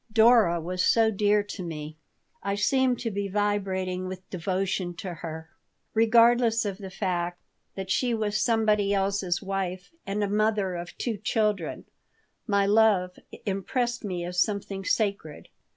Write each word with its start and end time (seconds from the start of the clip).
Dora 0.11 0.59
was 0.59 0.83
so 0.83 1.11
dear 1.11 1.43
to 1.43 1.61
me. 1.61 1.95
I 2.41 2.55
seemed 2.55 2.97
to 3.01 3.11
be 3.11 3.27
vibrating 3.27 4.07
with 4.07 4.27
devotion 4.31 4.95
to 4.95 5.13
her. 5.13 5.51
Regardless 5.93 6.65
of 6.65 6.79
the 6.79 6.89
fact 6.89 7.39
that 7.75 7.91
she 7.91 8.11
was 8.15 8.41
somebody 8.41 8.95
else's 8.95 9.43
wife 9.43 9.91
and 10.07 10.23
a 10.23 10.27
mother 10.27 10.73
of 10.73 10.97
two 10.97 11.17
children, 11.17 11.85
my 12.47 12.65
love 12.65 13.19
impressed 13.45 14.03
me 14.03 14.25
as 14.25 14.41
something 14.41 14.83
sacred. 14.83 15.49